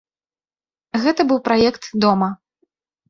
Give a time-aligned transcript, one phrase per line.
[1.05, 2.31] Гэта быў праект дома.